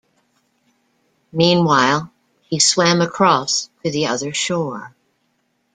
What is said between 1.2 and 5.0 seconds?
Meanwhile, he swam across to the other shore.